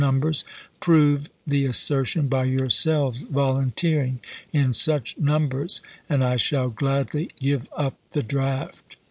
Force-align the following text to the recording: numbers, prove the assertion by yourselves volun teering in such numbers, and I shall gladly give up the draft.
numbers, 0.01 0.43
prove 0.79 1.29
the 1.45 1.63
assertion 1.63 2.27
by 2.27 2.43
yourselves 2.43 3.23
volun 3.25 3.71
teering 3.75 4.19
in 4.51 4.73
such 4.73 5.15
numbers, 5.15 5.79
and 6.09 6.23
I 6.23 6.37
shall 6.37 6.69
gladly 6.71 7.29
give 7.39 7.69
up 7.77 7.93
the 8.09 8.23
draft. 8.23 8.95